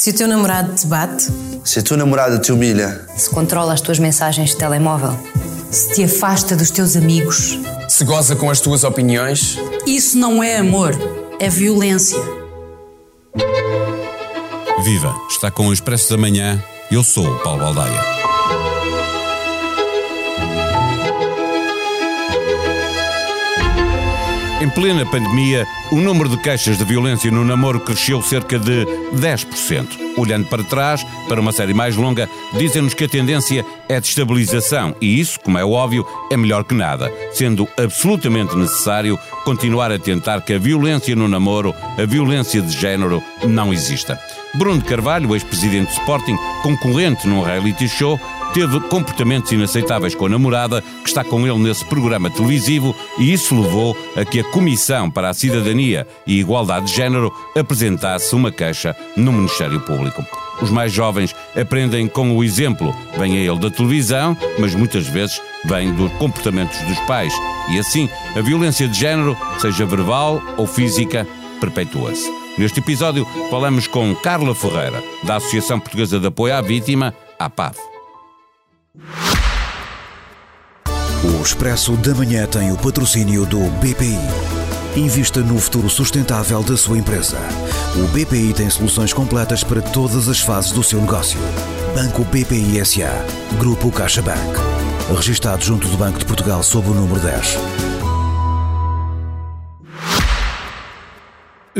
[0.00, 1.26] Se o teu namorado te bate,
[1.62, 5.14] Se a tua namorada te humilha, se controla as tuas mensagens de telemóvel,
[5.70, 10.56] se te afasta dos teus amigos, Se goza com as tuas opiniões, Isso não é
[10.56, 10.92] amor,
[11.38, 12.18] é violência.
[14.82, 15.14] Viva!
[15.28, 16.58] Está com o Expresso da Manhã.
[16.90, 18.19] Eu sou o Paulo Baldaia.
[24.60, 28.84] Em plena pandemia, o número de queixas de violência no namoro cresceu cerca de
[29.14, 29.86] 10%.
[30.18, 32.28] Olhando para trás, para uma série mais longa,
[32.58, 36.74] dizem-nos que a tendência é de estabilização e isso, como é óbvio, é melhor que
[36.74, 42.78] nada, sendo absolutamente necessário continuar a tentar que a violência no namoro, a violência de
[42.78, 44.20] género, não exista.
[44.54, 48.18] Bruno Carvalho, ex-presidente de Sporting, concorrente num reality show,
[48.52, 53.60] teve comportamentos inaceitáveis com a namorada, que está com ele nesse programa televisivo, e isso
[53.60, 58.96] levou a que a Comissão para a Cidadania e Igualdade de Género apresentasse uma queixa
[59.16, 60.24] no Ministério Público.
[60.60, 65.40] Os mais jovens aprendem com o exemplo, vem a ele da televisão, mas muitas vezes
[65.64, 67.32] vem dos comportamentos dos pais.
[67.70, 71.26] E assim, a violência de género, seja verbal ou física,
[71.60, 72.39] perpetua-se.
[72.58, 77.76] Neste episódio, falamos com Carla Ferreira, da Associação Portuguesa de Apoio à Vítima, APAV.
[81.22, 84.18] O Expresso da Manhã tem o patrocínio do BPI.
[84.96, 87.38] Invista no futuro sustentável da sua empresa.
[87.96, 91.38] O BPI tem soluções completas para todas as fases do seu negócio.
[91.94, 93.24] Banco BPI SA.
[93.58, 94.58] Grupo CaixaBank.
[95.14, 97.89] Registado junto do Banco de Portugal sob o número 10.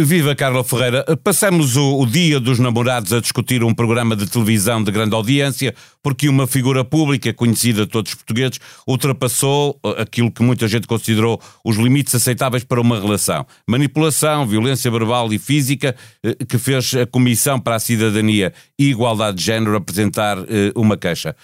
[0.05, 1.05] Viva Carla Ferreira.
[1.23, 5.75] Passamos o, o, dia dos namorados a discutir um programa de televisão de grande audiência,
[6.03, 10.87] porque uma figura pública conhecida de todos os portugueses ultrapassou uh, aquilo que muita gente
[10.87, 13.47] considerou os limites aceitáveis para uma relação.
[13.67, 19.39] Manipulação, violência verbal e física, uh, que fez a Comissão para a Cidadania e Igualdade
[19.39, 21.35] de Género apresentar uh, uma queixa.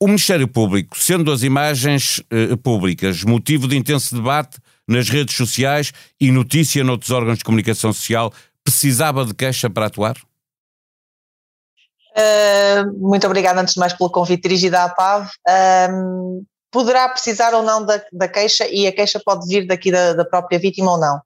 [0.00, 2.20] O Ministério Público, sendo as imagens
[2.62, 8.32] públicas motivo de intenso debate, nas redes sociais e notícia noutros órgãos de comunicação social,
[8.62, 10.16] precisava de queixa para atuar?
[12.16, 15.28] Uh, muito obrigada, antes de mais, pelo convite dirigido à PAV.
[15.48, 20.12] Uh, poderá precisar ou não da, da, queixa e a queixa pode vir daqui da,
[20.12, 21.20] da própria vítima ou não.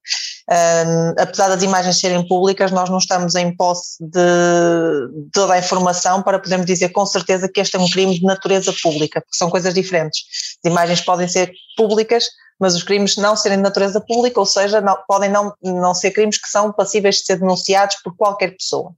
[0.49, 6.23] Uh, apesar das imagens serem públicas, nós não estamos em posse de toda a informação
[6.23, 9.51] para podermos dizer com certeza que este é um crime de natureza pública, porque são
[9.51, 10.23] coisas diferentes.
[10.65, 14.81] As imagens podem ser públicas, mas os crimes não serem de natureza pública, ou seja,
[14.81, 18.89] não, podem não, não ser crimes que são passíveis de ser denunciados por qualquer pessoa.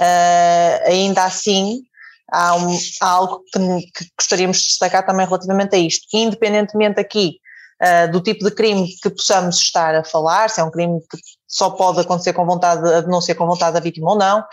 [0.00, 1.80] Uh, ainda assim,
[2.28, 3.58] há, um, há algo que,
[3.92, 6.08] que, gostaríamos de destacar também relativamente a isto.
[6.12, 7.38] Independentemente aqui
[7.82, 11.18] uh, do tipo de crime que possamos estar a falar, se é um crime que
[11.46, 14.44] só pode acontecer com vontade, a denúncia com vontade da vítima ou não,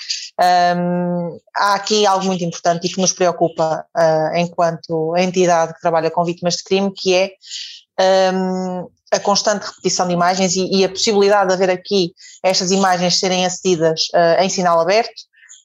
[0.78, 6.10] um, há aqui algo muito importante e que nos preocupa uh, enquanto entidade que trabalha
[6.10, 7.32] com vítimas de crime, que é
[8.34, 12.14] um, a constante repetição de imagens e, e, a possibilidade de haver aqui
[12.44, 15.22] estas imagens serem acedidas uh, em sinal aberto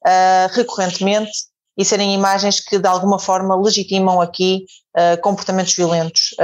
[0.07, 1.31] uh, recorrentemente
[1.77, 4.67] e serem imagens que de alguma forma legitimam aqui
[4.97, 6.35] uh, comportamentos violentos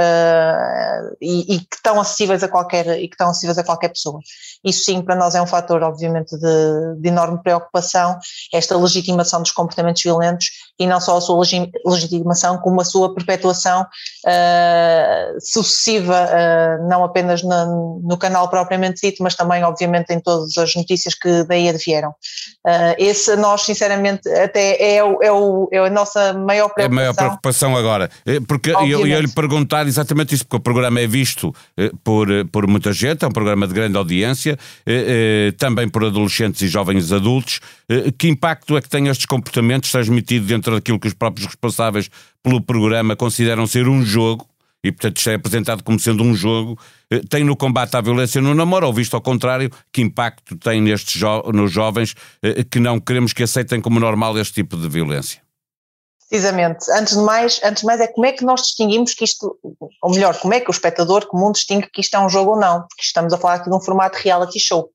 [1.21, 4.19] e, e, que estão acessíveis a qualquer e que estão acessíveis a qualquer pessoa.
[4.63, 8.17] Isso sim para nós é um fator obviamente de, de enorme preocupação,
[8.53, 10.49] esta legitimação dos comportamentos violentos
[10.79, 11.43] e não só a sua
[11.85, 19.23] legitimação, como a sua perpetuação uh, sucessiva, uh, não apenas na, no canal propriamente dito,
[19.23, 22.09] mas também, obviamente, em todas as notícias que daí advieram.
[22.65, 26.83] Uh, esse, nós, sinceramente, até é, o, é, o, é a nossa maior preocupação.
[26.83, 28.09] É a maior preocupação agora,
[28.41, 31.53] porque eu ia lhe perguntar exatamente isso, porque o programa é visto
[32.03, 34.57] por, por muita gente, é um programa de grande audiência,
[35.57, 37.59] também por adolescentes e jovens adultos.
[38.17, 42.09] Que impacto é que têm estes comportamentos transmitidos dentro daquilo que os próprios responsáveis
[42.43, 44.47] pelo programa consideram ser um jogo,
[44.83, 46.79] e portanto isto é apresentado como sendo um jogo,
[47.11, 50.81] eh, tem no combate à violência no namoro, ou visto ao contrário, que impacto tem
[50.81, 54.87] nestes jo nos jovens eh, que não queremos que aceitem como normal este tipo de
[54.87, 55.41] violência?
[56.29, 56.91] Precisamente.
[56.91, 59.57] Antes de mais, antes de mais é como é que nós distinguimos que isto,
[60.01, 62.59] ou melhor, como é que o espectador comum distingue que isto é um jogo ou
[62.59, 64.91] não, porque estamos a falar aqui de um formato reality show.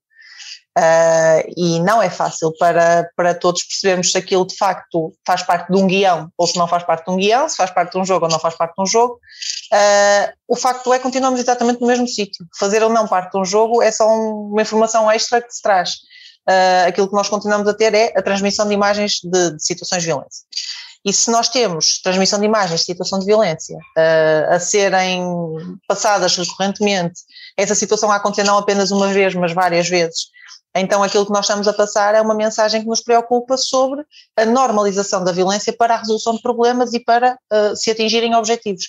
[0.75, 5.71] Uh, e não é fácil para, para todos percebermos se aquilo de facto faz parte
[5.71, 7.99] de um guião ou se não faz parte de um guião, se faz parte de
[7.99, 9.19] um jogo ou não faz parte de um jogo.
[9.71, 12.47] Uh, o facto é que continuamos exatamente no mesmo sítio.
[12.59, 15.61] Fazer ou não parte de um jogo é só um, uma informação extra que se
[15.61, 15.91] traz.
[16.49, 20.03] Uh, aquilo que nós continuamos a ter é a transmissão de imagens de, de situações
[20.03, 20.43] violência.
[21.05, 25.21] E se nós temos transmissão de imagens de situação de violência uh, a serem
[25.87, 27.21] passadas recorrentemente,
[27.57, 30.27] essa situação a acontecer não apenas uma vez, mas várias vezes,
[30.75, 34.03] então aquilo que nós estamos a passar é uma mensagem que nos preocupa sobre
[34.35, 38.87] a normalização da violência para a resolução de problemas e para uh, se atingirem objetivos,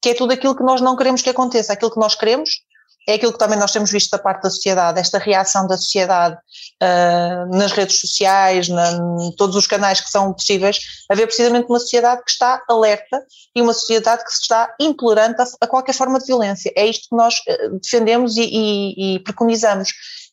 [0.00, 1.72] que é tudo aquilo que nós não queremos que aconteça.
[1.72, 2.62] Aquilo que nós queremos
[3.08, 6.36] é aquilo que também nós temos visto da parte da sociedade, esta reação da sociedade
[6.36, 8.90] uh, nas redes sociais, na,
[9.22, 10.78] em todos os canais que são possíveis,
[11.10, 13.24] haver precisamente uma sociedade que está alerta
[13.56, 16.70] e uma sociedade que está intolerante a, a qualquer forma de violência.
[16.76, 19.88] É isto que nós uh, defendemos e, e, e preconizamos,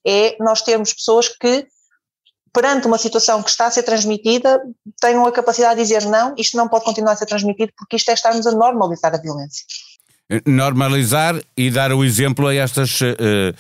[0.06, 1.66] é nós termos pessoas que
[2.52, 4.62] perante uma situação que está a ser transmitida,
[5.00, 8.10] tenham a capacidade de dizer não, isto não pode continuar a ser transmitido porque isto
[8.10, 9.66] é estarmos a normalizar a violência
[10.46, 13.56] normalizar e dar o exemplo a estas, uh,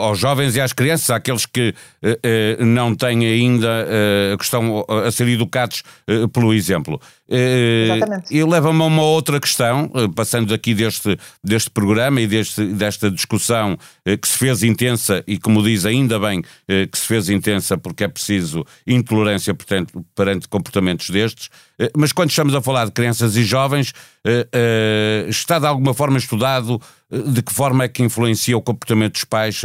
[0.00, 1.74] aos jovens e às crianças, àqueles que
[2.58, 3.86] não têm ainda,
[4.38, 5.82] que estão a ser educados
[6.32, 7.00] pelo exemplo.
[7.26, 8.34] Exatamente.
[8.34, 13.78] E leva-me a uma outra questão, passando aqui deste, deste programa e deste, desta discussão
[14.20, 18.08] que se fez intensa, e como diz, ainda bem que se fez intensa, porque é
[18.08, 21.48] preciso intolerância portanto, perante comportamentos destes,
[21.96, 23.92] mas quando estamos a falar de crianças e jovens,
[25.28, 26.80] está de alguma forma estudado
[27.22, 29.62] de que forma é que influencia o comportamento dos pais?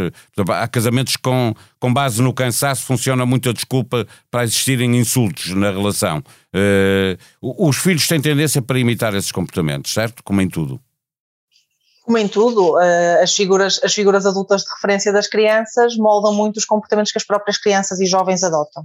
[0.49, 5.71] Há casamentos com, com base no cansaço, funciona muito a desculpa para existirem insultos na
[5.71, 6.23] relação.
[6.55, 10.23] Uh, os filhos têm tendência para imitar esses comportamentos, certo?
[10.23, 10.79] Como em tudo.
[12.03, 16.57] Como em tudo, uh, as, figuras, as figuras adultas de referência das crianças moldam muito
[16.57, 18.83] os comportamentos que as próprias crianças e jovens adotam.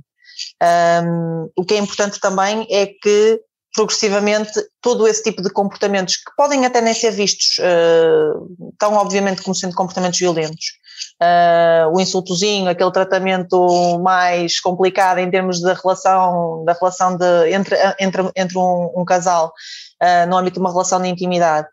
[0.62, 3.40] Um, o que é importante também é que
[3.74, 9.42] progressivamente todo esse tipo de comportamentos que podem até nem ser vistos uh, tão obviamente
[9.42, 10.78] como sendo comportamentos violentos.
[11.20, 17.76] Uh, o insultozinho, aquele tratamento mais complicado em termos da relação, da relação de, entre,
[17.98, 19.52] entre, entre um, um casal
[20.00, 21.68] uh, no âmbito de uma relação de intimidade.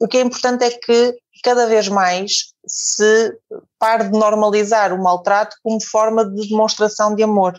[0.00, 3.36] o que é importante é que cada vez mais se
[3.78, 7.58] pare de normalizar o maltrato como forma de demonstração de amor.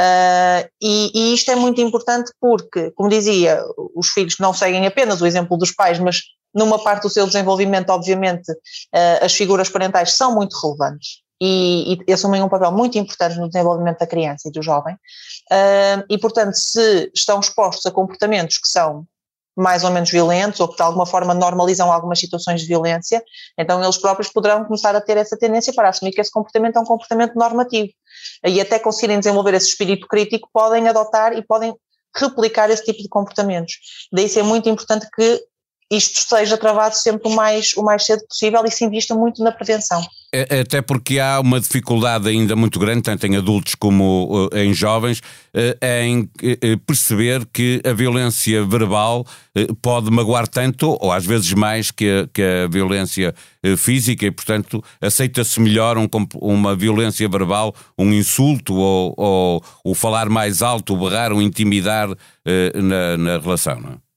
[0.00, 3.62] Uh, e, e, isto é muito importante porque, como dizia,
[3.94, 6.22] os filhos não seguem apenas o exemplo dos pais, mas
[6.54, 12.12] numa parte do seu desenvolvimento, obviamente, uh, as figuras parentais são muito relevantes e, e,
[12.12, 14.94] assumem um papel muito importante no desenvolvimento da criança e do jovem.
[15.52, 19.04] Uh, e, portanto, se estão expostos a comportamentos que são
[19.60, 23.22] mais ou menos violentos ou que de alguma forma normalizam algumas situações de violência,
[23.58, 26.80] então eles próprios poderão começar a ter essa tendência para assumir que esse comportamento é
[26.80, 27.92] um comportamento normativo
[28.44, 31.74] e até conseguirem desenvolver esse espírito crítico, podem adotar e podem
[32.16, 33.74] replicar esse tipo de comportamentos.
[34.12, 35.44] Daí ser muito importante que
[35.90, 39.50] isto seja travado sempre o mais, o mais cedo possível e se invista muito na
[39.50, 40.00] prevenção.
[40.32, 44.56] É, é até porque há uma dificuldade ainda muito grande, tanto em adultos como uh,
[44.56, 49.26] em jovens, uh, em uh, perceber que a violência verbal
[49.82, 53.34] pode magoar tanto, ou às vezes mais, que a, que a violência
[53.76, 60.28] física, e portanto aceita-se melhor um, uma violência verbal, um insulto, ou, ou o falar
[60.28, 62.08] mais alto, berrar, o intimidar
[62.74, 63.80] na, na relação.
[63.80, 64.09] Não é?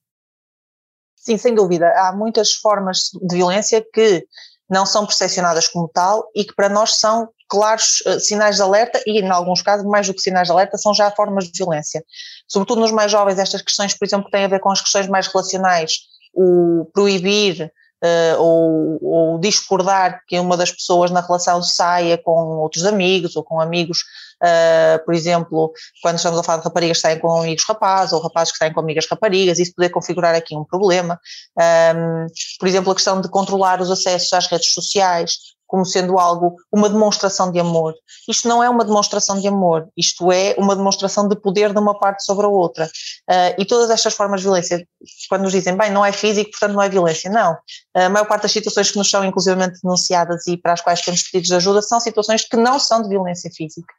[1.23, 1.89] Sim, sem dúvida.
[1.95, 4.27] Há muitas formas de violência que
[4.69, 9.01] não são percepcionadas como tal e que para nós são claros uh, sinais de alerta
[9.07, 12.03] e, em alguns casos, mais do que sinais de alerta, são já formas de violência.
[12.45, 15.07] Sobretudo nos mais jovens, estas questões, por exemplo, que têm a ver com as questões
[15.07, 15.99] mais relacionais,
[16.33, 17.71] o proibir
[18.03, 23.43] uh, ou, ou, discordar que uma das pessoas na relação saia com outros amigos ou
[23.43, 23.99] com amigos,
[24.43, 25.71] uh, por exemplo,
[26.01, 28.73] quando estamos a falar de raparigas que saem com amigos rapazes ou rapazes que saem
[28.73, 31.19] com amigas raparigas, isso poder configurar aqui um problema.
[31.57, 32.27] Um,
[32.59, 36.87] por exemplo, a questão de controlar os acessos às redes sociais, como sendo algo, uma
[36.87, 37.95] demonstração de amor.
[38.29, 41.97] Isto não é uma demonstração de amor, isto é uma demonstração de poder de uma
[41.97, 42.85] parte sobre a outra.
[43.27, 44.87] Uh, e todas estas formas de violência,
[45.27, 47.57] quando nos dizem, bem, não é físico, portanto não é violência, não.
[47.95, 51.23] A maior parte das situações que nos são inclusivamente denunciadas e para as quais temos
[51.23, 53.91] pedidos de ajuda são situações que não são de violência física.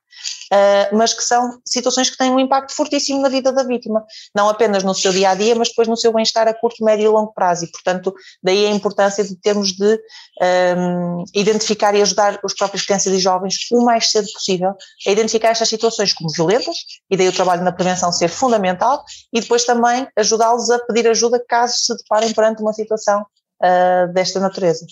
[0.53, 4.05] Uh, mas que são situações que têm um impacto fortíssimo na vida da vítima,
[4.35, 7.07] não apenas no seu dia a dia, mas depois no seu bem-estar a curto, médio
[7.07, 7.65] e longo prazo.
[7.65, 9.99] E, portanto, daí a importância de termos de
[10.77, 14.75] um, identificar e ajudar os próprios crianças e jovens o mais cedo possível
[15.07, 16.77] a identificar estas situações como violentas,
[17.11, 19.03] e daí o trabalho na prevenção ser fundamental,
[19.33, 23.25] e depois também ajudá-los a pedir ajuda caso se deparem perante uma situação
[23.65, 24.85] uh, desta natureza.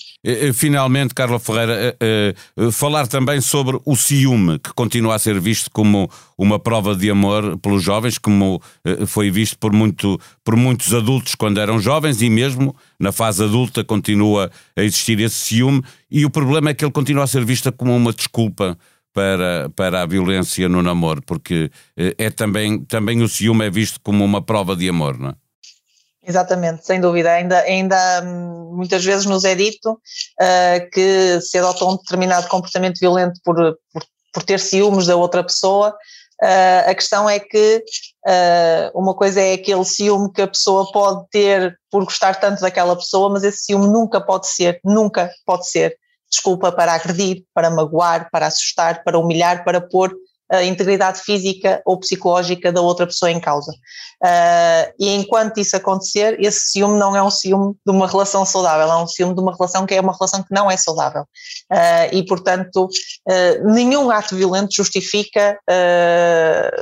[0.54, 1.96] Finalmente, Carla Ferreira,
[2.56, 6.96] uh, uh, falar também sobre o ciúme, que continua a ser visto como uma prova
[6.96, 8.60] de amor pelos jovens, como
[9.06, 13.84] foi visto por, muito, por muitos adultos quando eram jovens e mesmo na fase adulta
[13.84, 17.70] continua a existir esse ciúme e o problema é que ele continua a ser visto
[17.72, 18.76] como uma desculpa
[19.12, 24.24] para, para a violência no namoro, porque é também, também o ciúme é visto como
[24.24, 25.34] uma prova de amor, não é?
[26.24, 27.32] Exatamente, sem dúvida.
[27.32, 33.00] Ainda, ainda hum, muitas vezes nos é dito uh, que se adota um determinado comportamento
[33.00, 33.56] violento por,
[33.92, 35.96] por, por ter ciúmes da outra pessoa,
[36.42, 37.84] Uh, a questão é que
[38.26, 42.96] uh, uma coisa é aquele ciúme que a pessoa pode ter por gostar tanto daquela
[42.96, 45.96] pessoa, mas esse ciúme nunca pode ser, nunca pode ser
[46.28, 50.12] desculpa para agredir, para magoar, para assustar, para humilhar, para pôr
[50.52, 53.72] a integridade física ou psicológica da outra pessoa em causa.
[54.22, 58.86] Uh, e enquanto isso acontecer, esse ciúme não é um ciúme de uma relação saudável,
[58.86, 61.22] é um ciúme de uma relação que é uma relação que não é saudável.
[61.72, 65.58] Uh, e, portanto, uh, nenhum ato violento justifica,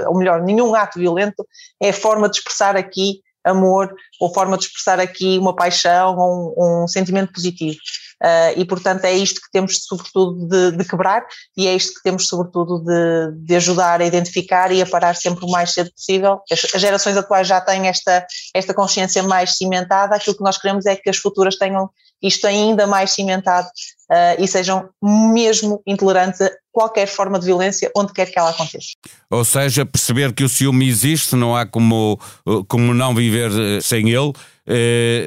[0.09, 1.47] ou melhor, nenhum ato violento
[1.81, 6.85] é forma de expressar aqui amor ou forma de expressar aqui uma paixão ou um,
[6.85, 7.79] um sentimento positivo.
[8.23, 11.25] Uh, e, portanto, é isto que temos, sobretudo, de, de, quebrar
[11.57, 15.47] e é isto que temos, sobretudo, de, de, ajudar a identificar e a parar sempre
[15.47, 16.39] o mais cedo possível.
[16.53, 20.85] As, as, gerações atuais já têm esta, esta consciência mais cimentada, aquilo que nós queremos
[20.85, 21.89] é que as futuras tenham
[22.23, 28.13] isto ainda mais cimentado uh, e sejam mesmo intolerantes a qualquer forma de violência, onde
[28.13, 28.91] quer que ela aconteça.
[29.31, 32.21] Ou seja, perceber que o ciúme existe, não há como,
[32.69, 34.33] como não viver eh, sem ele,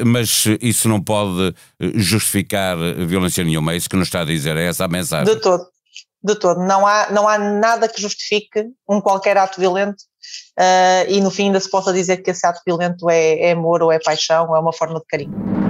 [0.06, 3.74] mas isso não pode eh, justificar violência nenhuma.
[3.74, 5.34] É isso que nos está a dizer, é essa a mensagem.
[5.34, 5.66] De todo,
[6.24, 6.60] de todo.
[6.62, 10.02] Não há, não há nada que justifique um qualquer ato violento
[10.60, 13.84] uh, e no fim ainda se possa dizer que esse ato violento é, é amor
[13.84, 15.64] ou é paixão ou é uma forma de carinho.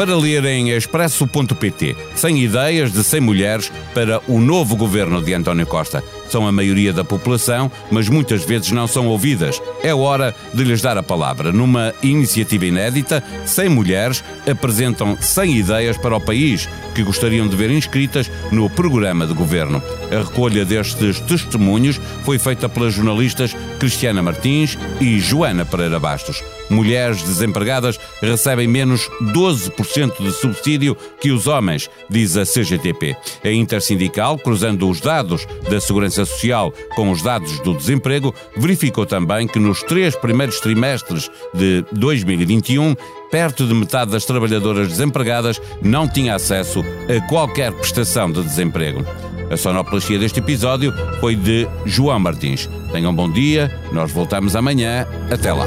[0.00, 1.94] para ler em expresso.pt.
[2.14, 6.02] 100 ideias de 100 mulheres para o novo governo de António Costa.
[6.30, 9.60] São a maioria da população, mas muitas vezes não são ouvidas.
[9.82, 11.52] É hora de lhes dar a palavra.
[11.52, 17.70] Numa iniciativa inédita, 100 mulheres apresentam 100 ideias para o país que gostariam de ver
[17.70, 19.82] inscritas no programa de governo.
[20.10, 27.22] A recolha destes testemunhos foi feita pelas jornalistas Cristiana Martins e Joana Pereira Bastos mulheres
[27.22, 33.16] desempregadas recebem menos 12% de subsídio que os homens, diz a CGTP.
[33.44, 35.80] A Intersindical, cruzando os dados da
[36.20, 41.84] Segurança Social com os dados do desemprego, verificou também que nos três primeiros trimestres de
[41.92, 42.94] 2021,
[43.30, 49.04] perto de metade das trabalhadoras desempregadas não tinha acesso a qualquer prestação de desemprego.
[49.50, 52.68] A sonoplastia deste episódio foi de João Martins.
[52.92, 55.06] Tenham um bom dia, nós voltamos amanhã.
[55.30, 55.66] Até lá.